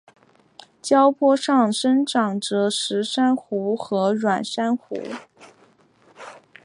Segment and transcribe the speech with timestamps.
[0.81, 4.97] 礁坡上生长着石珊瑚和软珊瑚。